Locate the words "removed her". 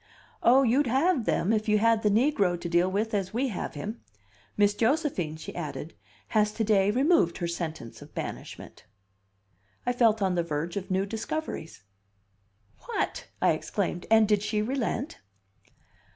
6.89-7.45